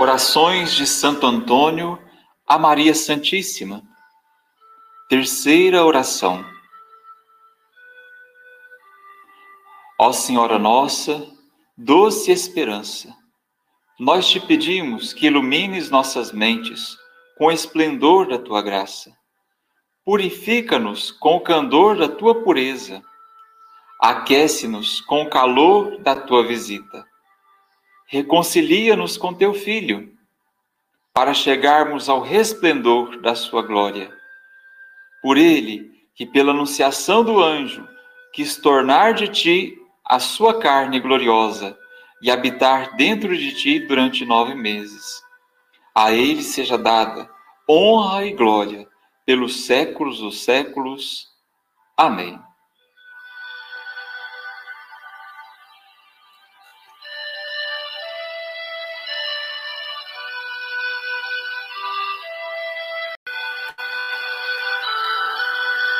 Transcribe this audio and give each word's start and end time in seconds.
Orações 0.00 0.72
de 0.72 0.86
Santo 0.86 1.26
Antônio 1.26 1.98
a 2.46 2.58
Maria 2.58 2.94
Santíssima. 2.94 3.82
Terceira 5.10 5.84
oração. 5.84 6.42
Ó 9.98 10.10
Senhora 10.10 10.58
nossa, 10.58 11.30
doce 11.76 12.32
esperança, 12.32 13.14
nós 13.98 14.26
te 14.26 14.40
pedimos 14.40 15.12
que 15.12 15.26
ilumines 15.26 15.90
nossas 15.90 16.32
mentes 16.32 16.96
com 17.36 17.48
o 17.48 17.52
esplendor 17.52 18.26
da 18.26 18.38
tua 18.38 18.62
graça. 18.62 19.14
Purifica-nos 20.02 21.10
com 21.10 21.36
o 21.36 21.40
candor 21.42 21.98
da 21.98 22.08
tua 22.08 22.42
pureza. 22.42 23.02
Aquece-nos 24.00 25.02
com 25.02 25.24
o 25.24 25.28
calor 25.28 25.98
da 25.98 26.16
tua 26.16 26.42
visita 26.42 27.09
reconcilia-nos 28.10 29.16
com 29.16 29.32
teu 29.32 29.54
Filho, 29.54 30.12
para 31.14 31.32
chegarmos 31.32 32.08
ao 32.08 32.20
resplendor 32.20 33.20
da 33.20 33.36
sua 33.36 33.62
glória. 33.62 34.12
Por 35.22 35.38
ele, 35.38 35.88
que 36.16 36.26
pela 36.26 36.50
anunciação 36.50 37.22
do 37.22 37.40
anjo 37.40 37.86
quis 38.32 38.56
tornar 38.56 39.14
de 39.14 39.28
ti 39.28 39.78
a 40.04 40.18
sua 40.18 40.58
carne 40.58 40.98
gloriosa 40.98 41.78
e 42.20 42.32
habitar 42.32 42.96
dentro 42.96 43.36
de 43.36 43.54
ti 43.54 43.78
durante 43.78 44.24
nove 44.24 44.56
meses. 44.56 45.22
A 45.94 46.12
ele 46.12 46.42
seja 46.42 46.76
dada 46.76 47.30
honra 47.68 48.26
e 48.26 48.32
glória 48.32 48.88
pelos 49.24 49.66
séculos 49.66 50.18
dos 50.18 50.42
séculos. 50.42 51.28
Amém. 51.96 52.40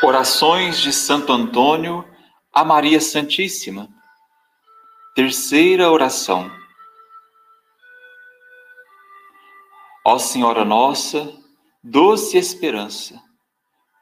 Orações 0.02 0.80
de 0.80 0.94
Santo 0.94 1.30
Antônio 1.30 2.08
a 2.50 2.64
Maria 2.64 2.98
Santíssima. 3.02 3.86
Terceira 5.14 5.90
oração. 5.90 6.50
Ó 10.02 10.18
Senhora 10.18 10.64
nossa, 10.64 11.30
doce 11.84 12.38
esperança, 12.38 13.22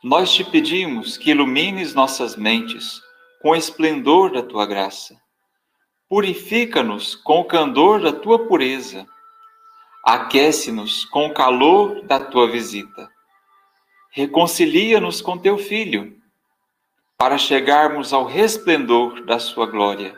nós 0.04 0.32
te 0.32 0.44
pedimos 0.44 1.18
que 1.18 1.32
ilumines 1.32 1.94
nossas 1.94 2.36
mentes 2.36 3.02
com 3.42 3.50
o 3.50 3.56
esplendor 3.56 4.30
da 4.30 4.42
tua 4.44 4.66
graça. 4.66 5.20
Purifica-nos 6.08 7.16
com 7.16 7.40
o 7.40 7.44
candor 7.44 8.00
da 8.00 8.12
tua 8.12 8.46
pureza. 8.46 9.04
Aquece-nos 10.04 11.04
com 11.06 11.26
o 11.26 11.34
calor 11.34 12.06
da 12.06 12.20
tua 12.20 12.48
visita 12.48 13.10
reconcilia-nos 14.10 15.20
com 15.20 15.38
teu 15.38 15.58
Filho, 15.58 16.16
para 17.16 17.36
chegarmos 17.36 18.12
ao 18.12 18.24
resplendor 18.24 19.24
da 19.24 19.38
sua 19.38 19.66
glória. 19.66 20.16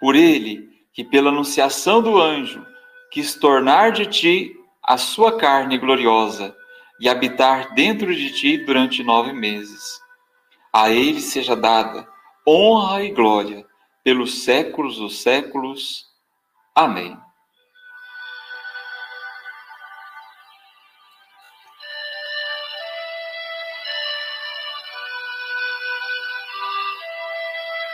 Por 0.00 0.16
ele, 0.16 0.70
que 0.92 1.04
pela 1.04 1.30
anunciação 1.30 2.02
do 2.02 2.20
anjo 2.20 2.66
quis 3.10 3.34
tornar 3.34 3.92
de 3.92 4.06
ti 4.06 4.56
a 4.82 4.96
sua 4.96 5.36
carne 5.38 5.78
gloriosa 5.78 6.56
e 6.98 7.08
habitar 7.08 7.74
dentro 7.74 8.14
de 8.14 8.32
ti 8.32 8.58
durante 8.58 9.02
nove 9.02 9.32
meses. 9.32 10.00
A 10.72 10.90
ele 10.90 11.20
seja 11.20 11.54
dada 11.54 12.08
honra 12.46 13.04
e 13.04 13.10
glória 13.10 13.66
pelos 14.02 14.42
séculos 14.42 14.96
dos 14.96 15.20
séculos. 15.20 16.06
Amém. 16.74 17.16